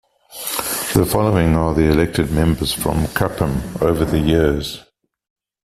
The 0.95 1.05
following 1.07 1.53
are 1.55 1.75
the 1.75 1.83
elected 1.83 2.31
members 2.31 2.73
from 2.73 3.03
Kuppam 3.09 3.79
over 3.83 4.03
the 4.03 4.17
years. 4.17 4.83